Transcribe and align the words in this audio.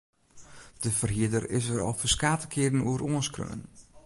De 0.79 0.91
ferhierder 0.99 1.49
is 1.49 1.67
der 1.67 1.81
al 1.85 1.95
ferskate 2.01 2.47
kearen 2.53 2.85
oer 2.89 3.01
oanskreaun. 3.11 3.61